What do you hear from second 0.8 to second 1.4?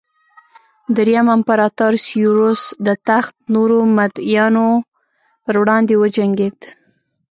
درېیم